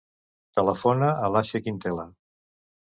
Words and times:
Telefona 0.59 1.11
a 1.27 1.31
l'Asia 1.37 1.65
Quintela. 1.69 2.11